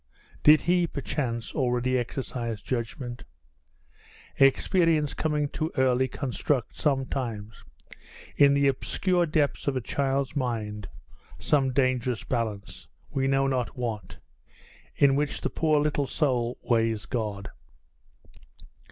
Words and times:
Did 0.41 0.61
he, 0.61 0.87
perchance, 0.87 1.53
already 1.53 1.95
exercise 1.95 2.63
judgment? 2.63 3.23
Experience 4.37 5.13
coming 5.13 5.47
too 5.47 5.71
early 5.77 6.07
constructs, 6.07 6.81
sometimes, 6.81 7.63
in 8.35 8.55
the 8.55 8.67
obscure 8.67 9.27
depths 9.27 9.67
of 9.67 9.75
a 9.75 9.79
child's 9.81 10.35
mind, 10.35 10.87
some 11.37 11.71
dangerous 11.71 12.23
balance 12.23 12.87
we 13.11 13.27
know 13.27 13.45
not 13.45 13.77
what 13.77 14.17
in 14.95 15.15
which 15.15 15.39
the 15.39 15.51
poor 15.51 15.79
little 15.79 16.07
soul 16.07 16.57
weighs 16.63 17.05
God. 17.05 17.49